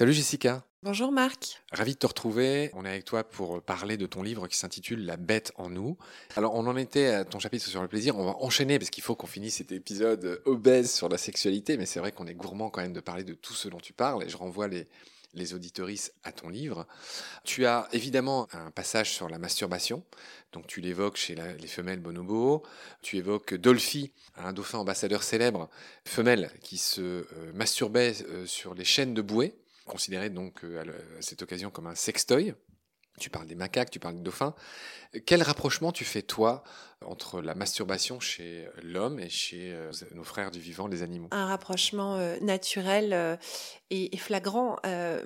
[0.00, 0.64] Salut Jessica.
[0.82, 1.60] Bonjour Marc.
[1.72, 2.70] Ravi de te retrouver.
[2.72, 5.98] On est avec toi pour parler de ton livre qui s'intitule La bête en nous.
[6.36, 8.16] Alors on en était à ton chapitre sur le plaisir.
[8.16, 11.76] On va enchaîner parce qu'il faut qu'on finisse cet épisode obèse sur la sexualité.
[11.76, 13.92] Mais c'est vrai qu'on est gourmand quand même de parler de tout ce dont tu
[13.92, 14.24] parles.
[14.24, 14.86] Et je renvoie les,
[15.34, 16.86] les auditorices à ton livre.
[17.44, 20.02] Tu as évidemment un passage sur la masturbation,
[20.52, 22.62] donc tu l'évoques chez les femelles bonobo,
[23.02, 25.68] tu évoques Dolphy, un dauphin ambassadeur célèbre,
[26.06, 29.54] femelle qui se euh, masturbait euh, sur les chaînes de bouée,
[29.86, 30.82] considéré donc euh,
[31.18, 32.54] à cette occasion comme un sextoy.
[33.18, 34.54] Tu parles des macaques, tu parles des dauphins.
[35.26, 36.62] Quel rapprochement tu fais, toi,
[37.04, 41.28] entre la masturbation chez l'homme et chez euh, nos frères du vivant, les animaux?
[41.32, 43.38] Un rapprochement euh, naturel
[43.90, 44.76] et, flagrant.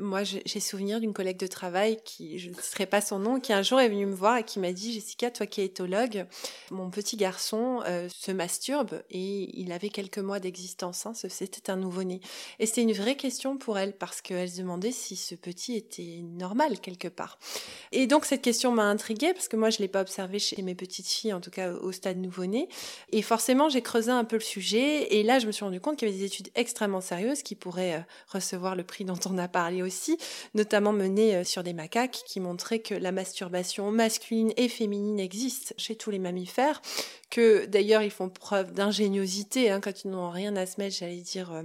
[0.00, 3.52] moi, j'ai souvenir d'une collègue de travail qui, je ne citerai pas son nom, qui
[3.52, 6.26] un jour est venue me voir et qui m'a dit Jessica, toi qui es éthologue,
[6.70, 11.06] mon petit garçon se masturbe et il avait quelques mois d'existence.
[11.06, 12.20] Hein, C'était un nouveau-né.
[12.58, 16.20] Et c'était une vraie question pour elle parce qu'elle se demandait si ce petit était
[16.22, 17.38] normal quelque part.
[17.92, 20.74] Et donc, cette question m'a intriguée parce que moi, je l'ai pas observé chez mes
[20.74, 22.68] petites filles, en tout cas au stade nouveau-né.
[23.12, 25.14] Et forcément, j'ai creusé un peu le sujet.
[25.14, 27.54] Et là, je me suis rendu compte qu'il y avait des études extrêmement sérieuses qui
[27.54, 28.00] pourraient euh,
[28.54, 30.18] recevoir le prix dont on a parlé aussi,
[30.54, 35.74] notamment menées euh, sur des macaques qui montraient que la masturbation masculine et féminine existe
[35.76, 36.80] chez tous les mammifères,
[37.30, 41.20] que d'ailleurs, ils font preuve d'ingéniosité hein, quand ils n'ont rien à se mettre, j'allais
[41.20, 41.52] dire.
[41.52, 41.62] Euh,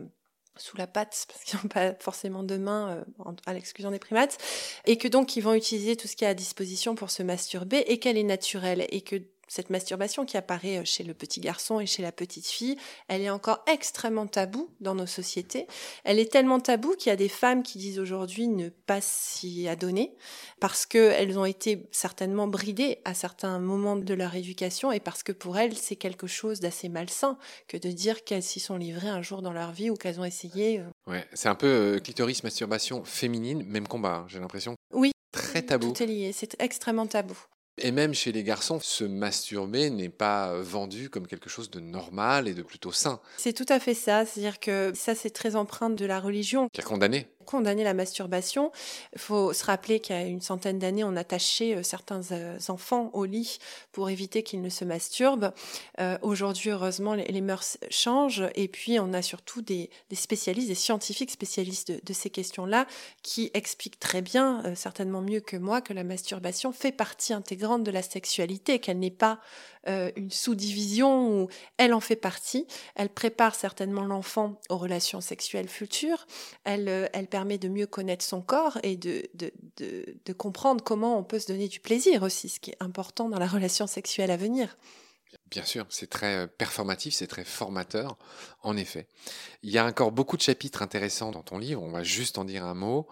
[0.58, 3.06] sous la patte, parce qu'ils n'ont pas forcément de main,
[3.46, 4.38] à l'exclusion des primates,
[4.86, 7.78] et que donc ils vont utiliser tout ce qui est à disposition pour se masturber,
[7.88, 9.16] et qu'elle est naturelle, et que
[9.50, 12.78] cette masturbation qui apparaît euh, chez le petit garçon et chez la petite fille,
[13.10, 15.68] elle est encore extrêmement taboue dans nos sociétés.
[16.06, 19.68] Elle est tellement taboue qu'il y a des femmes qui disent aujourd'hui ne pas s'y
[19.68, 20.16] adonner
[20.60, 25.32] parce qu'elles ont été certainement bridées à certains moments de leur éducation et parce que
[25.32, 29.22] pour elles, c'est quelque chose d'assez malsain que de dire qu'elles s'y sont livrées un
[29.22, 30.80] jour dans leur vie ou qu'elles ont essayé.
[30.80, 31.12] Euh.
[31.12, 34.76] Ouais, c'est un peu euh, clitoris, masturbation féminine, même combat, hein, j'ai l'impression.
[34.94, 35.12] Oui.
[35.32, 35.92] Très tabou.
[35.92, 37.38] Tout est lié, c'est extrêmement tabou.
[37.82, 41.80] Et même chez les garçons, se masturber n'est pas euh, vendu comme quelque chose de
[41.80, 43.20] normal et de plutôt sain.
[43.38, 46.70] C'est tout à fait ça, c'est-à-dire que ça c'est très empreinte de la religion.
[46.74, 48.72] Qui a condamné condamner la masturbation.
[49.14, 52.60] Il faut se rappeler qu'il y a une centaine d'années, on attachait euh, certains euh,
[52.68, 53.58] enfants au lit
[53.92, 55.52] pour éviter qu'ils ne se masturbent.
[56.00, 58.44] Euh, aujourd'hui, heureusement, les, mœurs changent.
[58.54, 62.86] Et puis, on a surtout des, spécialistes, des scientifiques spécialistes de, ces questions-là
[63.24, 67.92] qui expliquent très bien, certainement mieux que moi, que la masturbation fait partie intégrante de
[67.92, 69.40] la sexualité, qu'elle n'est pas
[69.88, 72.68] une sous-division où elle en fait partie.
[72.96, 76.28] Elle prépare certainement l'enfant aux relations sexuelles futures.
[76.66, 79.52] Elle, elle permet de mieux connaître son corps et de, de,
[80.26, 83.40] de, comprendre comment on peut se donner du plaisir aussi, ce qui est important dans
[83.40, 84.78] la relation sexuelle à venir.
[85.52, 88.18] Bien sûr, c'est très euh, performatif, c'est très formateur,
[88.62, 89.08] en effet.
[89.64, 92.46] Il y a encore beaucoup de chapitres intéressants dans ton livre, on va juste en
[92.46, 93.08] dire un mot.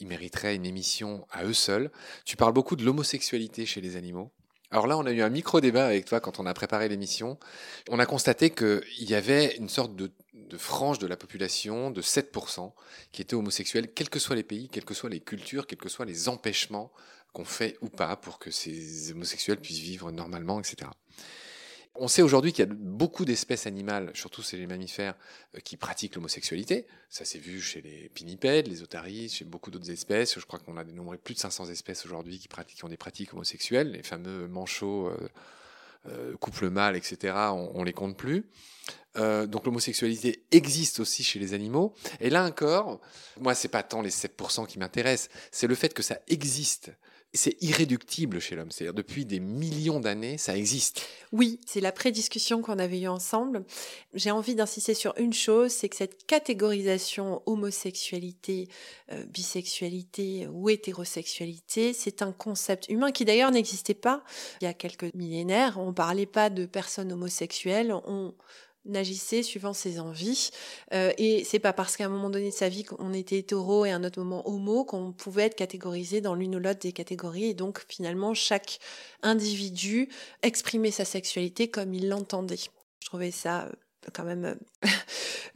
[0.00, 1.90] Il mériterait une émission à eux seuls.
[2.24, 4.30] Tu parles beaucoup de l'homosexualité chez les animaux.
[4.70, 7.38] Alors là, on a eu un micro-débat avec toi quand on a préparé l'émission.
[7.88, 10.12] On a constaté qu'il y avait une sorte de,
[10.56, 12.72] frange de la population de 7%
[13.12, 15.88] qui était homosexuelle, quels que soient les pays, quelles que soient les cultures, quels que
[15.88, 16.92] soient les empêchements
[17.32, 20.90] qu'on fait ou pas pour que ces homosexuels puissent vivre normalement, etc.
[21.98, 25.14] On sait aujourd'hui qu'il y a beaucoup d'espèces animales, surtout chez les mammifères,
[25.54, 26.86] euh, qui pratiquent l'homosexualité.
[27.08, 30.38] Ça s'est vu chez les pinnipèdes, les otaries, chez beaucoup d'autres espèces.
[30.38, 33.32] Je crois qu'on a dénombré plus de 500 espèces aujourd'hui qui, qui, ont des pratiques
[33.32, 33.92] homosexuelles.
[33.92, 35.28] Les fameux manchots, euh,
[36.08, 38.44] euh, couple mâle, etc., on, les compte plus.
[39.14, 41.94] donc l'homosexualité existe aussi chez les animaux.
[42.20, 43.00] Et là encore,
[43.40, 46.90] moi, c'est pas tant les 7% qui m'intéressent, c'est le fait que ça existe
[47.36, 48.70] c'est irréductible chez l'homme.
[48.70, 51.06] C'est-à-dire depuis des millions d'années, ça existe.
[51.32, 53.64] Oui, c'est la prédiscussion qu'on avait eue ensemble.
[54.14, 58.68] J'ai envie d'insister sur une chose, c'est que cette catégorisation homosexualité,
[59.12, 64.22] euh, bisexualité ou hétérosexualité, c'est un concept humain qui d'ailleurs n'existait pas
[64.60, 65.78] il y a quelques millénaires.
[65.78, 68.34] On ne parlait pas de personnes homosexuelles, on
[68.86, 70.50] n'agissait suivant ses envies.
[70.92, 73.84] Euh, et c'est pas parce qu'à un moment donné de sa vie qu'on était hétéro
[73.84, 76.92] et à un autre moment homo qu'on pouvait être catégorisé dans l'une ou l'autre des
[76.92, 77.46] catégories.
[77.46, 78.78] Et donc finalement, chaque
[79.22, 80.08] individu
[80.42, 82.56] exprimait sa sexualité comme il l'entendait.
[82.56, 83.70] Je trouvais ça euh,
[84.12, 84.56] quand même,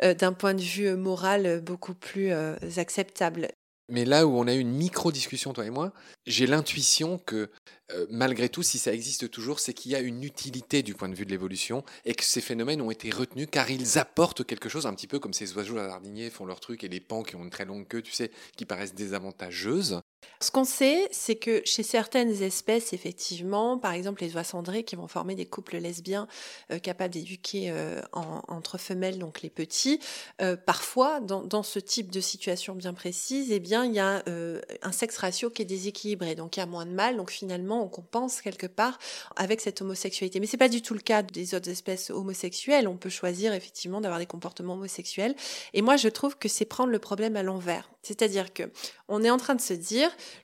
[0.02, 2.32] euh, d'un point de vue moral, beaucoup plus
[2.76, 3.48] acceptable.
[3.90, 5.92] Mais là où on a eu une micro-discussion, toi et moi,
[6.26, 7.50] j'ai l'intuition que
[7.92, 11.08] euh, malgré tout, si ça existe toujours, c'est qu'il y a une utilité du point
[11.08, 14.69] de vue de l'évolution et que ces phénomènes ont été retenus car ils apportent quelque
[14.69, 17.37] chose, un petit peu comme ces oiseaux jardiniers font leur truc et les pans qui
[17.37, 20.00] ont une très longue queue, tu sais, qui paraissent désavantageuses.
[20.43, 24.96] Ce qu'on sait, c'est que chez certaines espèces, effectivement, par exemple les oies cendrées qui
[24.96, 26.28] vont former des couples lesbiens
[26.72, 30.00] euh, capables d'éduquer euh, entre femelles, donc les petits,
[30.40, 34.25] euh, parfois, dans, ce type de situation bien précise, eh bien, il y a
[34.82, 37.84] un sexe ratio qui est déséquilibré, donc il y a moins de mâles, donc finalement,
[37.84, 38.99] on compense quelque part
[39.37, 40.40] avec cette homosexualité.
[40.40, 42.88] Mais c'est pas du tout le cas des autres espèces homosexuelles.
[42.88, 45.34] On peut choisir effectivement d'avoir des comportements homosexuels.
[45.75, 47.90] Et moi, je trouve que c'est prendre le problème à l'envers.
[48.02, 48.62] C'est-à-dire que
[49.08, 49.75] on est en train de se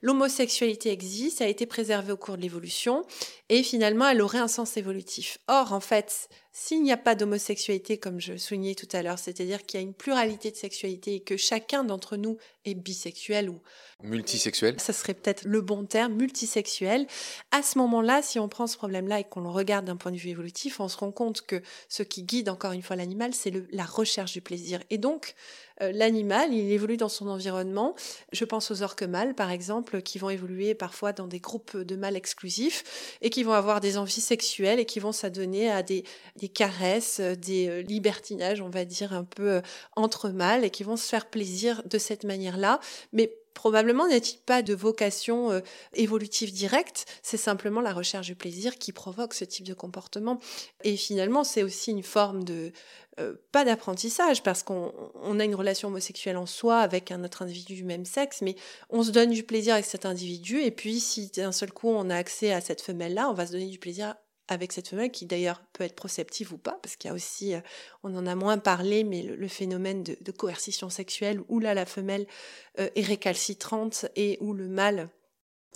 [0.02, 3.04] l'homosexualité existe, a été préservée au cours de l'évolution
[3.48, 5.38] et finalement elle aurait un sens évolutif.
[5.48, 6.28] Or, en fait,
[6.58, 9.84] s'il n'y a pas d'homosexualité, comme je soulignais tout à l'heure, c'est-à-dire qu'il y a
[9.84, 13.60] une pluralité de sexualité et que chacun d'entre nous est bisexuel ou
[14.02, 17.06] multisexuel, ça serait peut-être le bon terme, multisexuel.
[17.50, 20.16] À ce moment-là, si on prend ce problème-là et qu'on le regarde d'un point de
[20.16, 23.52] vue évolutif, on se rend compte que ce qui guide encore une fois l'animal, c'est
[23.70, 24.80] la recherche du plaisir.
[24.88, 25.34] Et donc,
[25.82, 27.94] euh, l'animal, il évolue dans son environnement.
[28.32, 31.96] Je pense aux orques mâles, par exemple, qui vont évoluer parfois dans des groupes de
[31.96, 36.04] mâles exclusifs et qui vont avoir des envies sexuelles et qui vont s'adonner à des,
[36.48, 39.60] caresses, des euh, libertinages, on va dire, un peu euh,
[39.94, 42.80] entre mâles et qui vont se faire plaisir de cette manière-là.
[43.12, 45.62] Mais Probablement n'est-il pas de vocation
[45.94, 50.38] évolutive directe, c'est simplement la recherche du plaisir qui provoque ce type de comportement.
[50.84, 52.70] Et finalement, c'est aussi une forme de,
[53.18, 57.74] euh, pas d'apprentissage parce qu'on a une relation homosexuelle en soi avec un autre individu
[57.74, 58.56] du même sexe, mais
[58.90, 62.10] on se donne du plaisir avec cet individu et puis si d'un seul coup on
[62.10, 64.16] a accès à cette femelle-là, on va se donner du plaisir
[64.48, 67.54] avec cette femelle qui d'ailleurs peut être proceptive ou pas, parce qu'il y a aussi,
[67.54, 67.60] euh,
[68.02, 72.26] on en a moins parlé, mais le, phénomène de, coercition sexuelle où là la femelle
[72.78, 75.08] euh, est récalcitrante et où le mâle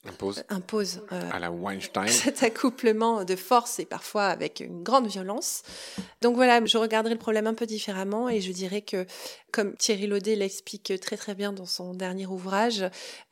[0.04, 2.06] impose, impose à la Weinstein.
[2.08, 5.62] cet accouplement de force et parfois avec une grande violence.
[6.22, 9.06] Donc voilà, je regarderai le problème un peu différemment et je dirais que
[9.52, 12.84] comme Thierry Laudet l'explique très très bien dans son dernier ouvrage,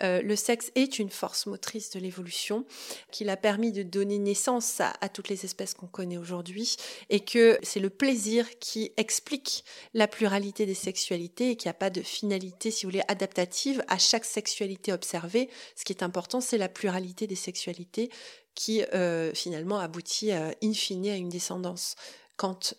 [0.03, 2.65] euh, le sexe est une force motrice de l'évolution
[3.13, 6.77] qui a permis de donner naissance à, toutes les espèces qu'on connaît aujourd'hui
[7.11, 9.65] et que c'est le plaisir qui explique
[9.95, 13.83] la pluralité des sexualités et qu'il n'y a pas de finalité, si vous voulez, adaptative
[13.89, 15.49] à chaque sexualité observée.
[15.77, 18.11] Ce qui est important, c'est la pluralité des sexualités
[18.55, 21.95] qui euh, finalement aboutit euh, in fine à une descendance
[22.37, 22.75] quand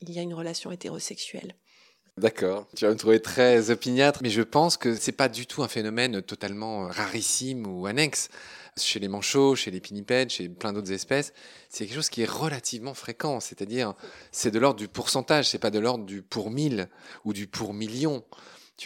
[0.00, 1.54] il y a une relation hétérosexuelle.
[2.16, 2.66] D'accord.
[2.76, 5.68] Tu vas me trouver très opiniâtre, mais je pense que c'est pas du tout un
[5.68, 8.28] phénomène totalement rarissime ou annexe.
[8.76, 11.32] Chez les manchots, chez les pinnipèdes, chez plein d'autres espèces,
[11.68, 13.40] c'est quelque chose qui est relativement fréquent.
[13.40, 13.94] C'est-à-dire,
[14.32, 16.88] c'est de l'ordre du pourcentage, c'est pas de l'ordre du pour mille
[17.24, 18.22] ou du pour million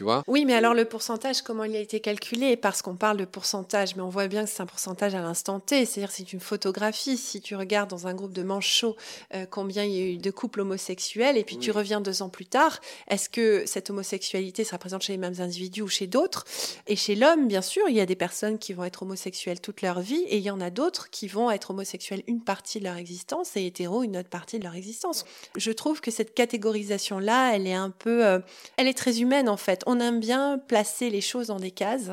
[0.03, 0.25] vois.
[0.27, 2.57] Oui, mais alors le pourcentage, comment il a été calculé?
[2.57, 5.61] Parce qu'on parle de pourcentage, mais on voit bien que c'est un pourcentage à l'instant
[5.61, 7.17] T, c'est-à-dire c'est une photographie.
[7.17, 8.97] Si tu regardes dans un groupe de manchots
[9.35, 12.29] euh, combien il y a eu de couples homosexuels, et puis tu reviens deux ans
[12.29, 16.45] plus tard, est-ce que cette homosexualité sera présente chez les mêmes individus ou chez d'autres?
[16.87, 19.83] Et chez l'homme, bien sûr, il y a des personnes qui vont être homosexuelles toute
[19.83, 22.85] leur vie, et il y en a d'autres qui vont être homosexuels une partie de
[22.85, 25.25] leur existence et hétéros une autre partie de leur existence.
[25.57, 28.25] Je trouve que cette catégorisation-là, elle est un peu...
[28.25, 28.39] Euh,
[28.77, 32.11] elle est très humaine en fait on aime bien placer les choses dans des cases.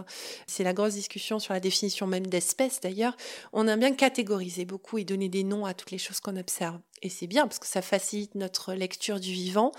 [0.48, 3.16] C'est la grosse discussion sur la définition même d'espèce d'ailleurs.
[3.54, 6.80] On aime bien catégoriser beaucoup et donner des noms à toutes les choses qu'on observe.
[7.02, 9.72] Et c'est bien parce que ça facilite notre lecture du vivant.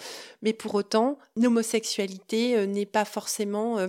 [0.43, 3.89] Mais pour autant, l'homosexualité euh, n'est pas forcément euh,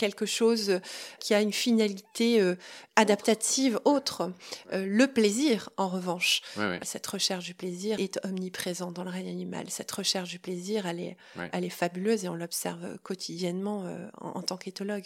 [0.00, 0.80] quelque chose
[1.18, 2.56] qui a une finalité euh,
[2.96, 4.32] adaptative autre.
[4.72, 6.40] Euh, le plaisir, en revanche,
[6.82, 9.66] cette recherche du plaisir est omniprésente dans le règne animal.
[9.68, 11.16] Cette recherche du plaisir, elle est,
[11.52, 15.04] elle est fabuleuse et on l'observe quotidiennement euh, en, tant qu'éthologue.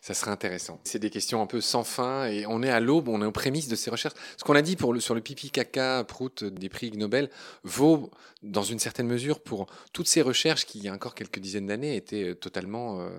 [0.00, 0.80] Ça serait intéressant.
[0.84, 3.32] C'est des questions un peu sans fin et on est à l'aube, on est aux
[3.32, 4.14] prémices de ces recherches.
[4.36, 7.30] Ce qu'on a dit pour le, sur le pipi caca prout des prix Nobel
[7.64, 8.10] vaut
[8.42, 11.66] dans une certaine mesure pour toutes ces recherches qui, il y a encore quelques dizaines
[11.66, 13.10] d'années, étaient totalement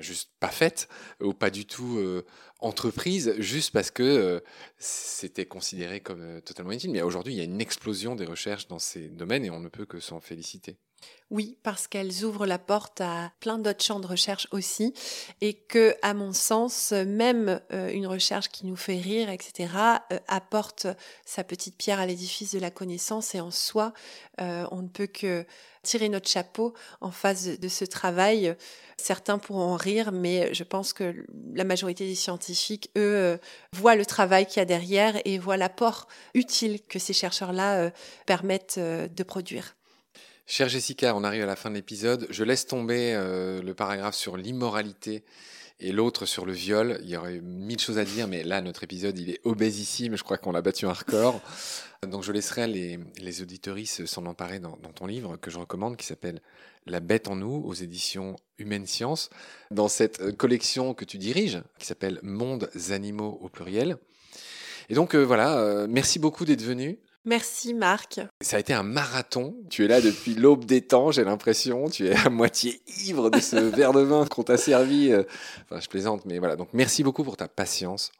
[0.00, 0.88] juste pas faite
[1.20, 2.24] ou pas du tout euh,
[2.60, 4.40] entreprise, juste parce que euh,
[4.78, 6.92] c'était considéré comme euh, totalement inutile.
[6.92, 9.68] Mais aujourd'hui, il y a une explosion des recherches dans ces domaines et on ne
[9.68, 10.76] peut que s'en féliciter.
[11.30, 14.92] Oui, parce qu'elles ouvrent la porte à plein d'autres champs de recherche aussi,
[15.40, 19.72] et que, à mon sens, même une recherche qui nous fait rire, etc.,
[20.28, 20.86] apporte
[21.24, 23.94] sa petite pierre à l'édifice de la connaissance, et en soi,
[24.38, 25.46] on ne peut que
[25.82, 28.54] tirer notre chapeau en face de ce travail.
[28.96, 33.36] Certains pourront rire, mais je pense que la majorité des scientifiques, eux, euh,
[33.72, 37.90] voient le travail qu'il y a derrière et voient l'apport utile que ces chercheurs-là euh,
[38.26, 39.74] permettent euh, de produire.
[40.54, 42.26] Chère Jessica, on arrive à la fin de l'épisode.
[42.28, 45.24] Je laisse tomber le paragraphe sur l'immoralité
[45.80, 47.00] et l'autre sur le viol.
[47.04, 50.14] Il y aurait mille choses à dire, mais là, notre épisode, il est obésissime.
[50.14, 51.40] Je crois qu'on a battu un record.
[52.06, 56.42] Donc, je laisserai les, les s'en emparer dans, ton livre que je recommande, qui s'appelle
[56.84, 59.30] La bête en nous, aux éditions Humaine Science,
[59.70, 63.96] dans cette collection que tu diriges, qui s'appelle Mondes animaux au pluriel.
[64.90, 66.98] Et donc, euh, voilà, euh, merci beaucoup d'être venu.
[67.24, 68.20] Merci Marc.
[68.40, 69.54] Ça a été un marathon.
[69.70, 71.88] Tu es là depuis l'aube des temps, j'ai l'impression.
[71.88, 75.12] Tu es à moitié ivre de ce verre de vin qu'on t'a servi.
[75.12, 75.22] Euh,
[75.64, 76.56] enfin, je plaisante, mais voilà.
[76.56, 78.10] Donc merci beaucoup pour ta patience,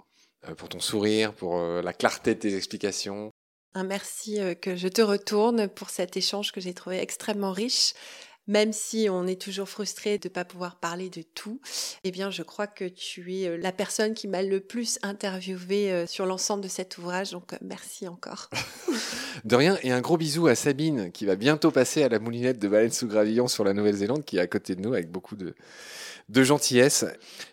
[0.48, 3.30] euh, pour ton sourire, pour euh, la clarté de tes explications.
[3.74, 7.94] Un merci que je te retourne pour cet échange que j'ai trouvé extrêmement riche
[8.46, 11.60] même si on est toujours frustré de ne pas pouvoir parler de tout,
[12.04, 15.92] eh bien, je crois que tu es euh, la personne qui m'a le plus interviewé
[15.92, 17.30] euh, sur l'ensemble de cet ouvrage.
[17.30, 18.50] Donc, euh, merci encore.
[19.44, 19.78] de rien.
[19.82, 22.92] Et un gros bisou à Sabine qui va bientôt passer à la moulinette de Baleine
[22.92, 25.54] sous Gravillon sur la Nouvelle-Zélande, qui est à côté de nous avec beaucoup de,
[26.32, 27.04] de gentillesse.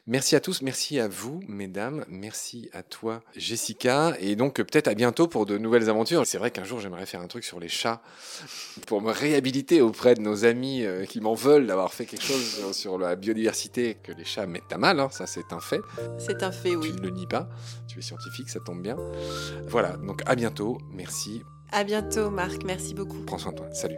[0.07, 4.95] Merci à tous, merci à vous, mesdames, merci à toi, Jessica, et donc peut-être à
[4.95, 6.25] bientôt pour de nouvelles aventures.
[6.25, 8.01] C'est vrai qu'un jour j'aimerais faire un truc sur les chats
[8.88, 12.71] pour me réhabiliter auprès de nos amis euh, qui m'en veulent d'avoir fait quelque chose
[12.71, 15.09] sur la biodiversité que les chats mettent à mal, hein.
[15.12, 15.81] ça c'est un fait.
[16.17, 16.91] C'est un fait, oui.
[16.91, 17.50] Tu ne le nie pas,
[17.88, 18.95] tu es scientifique, ça tombe bien.
[19.67, 21.43] Voilà, donc à bientôt, merci.
[21.71, 23.19] À bientôt, Marc, merci beaucoup.
[23.25, 23.98] Prends soin de toi, salut.